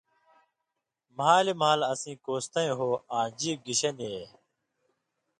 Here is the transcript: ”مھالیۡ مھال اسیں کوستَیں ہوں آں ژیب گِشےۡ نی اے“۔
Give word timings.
”مھالیۡ 1.17 1.57
مھال 1.61 1.79
اسیں 1.91 2.17
کوستَیں 2.25 2.71
ہوں 2.77 2.93
آں 3.17 3.27
ژیب 3.39 3.57
گِشےۡ 3.65 3.93
نی 3.97 4.07
اے“۔ 4.15 4.23